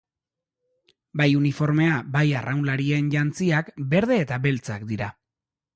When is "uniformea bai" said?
1.41-2.25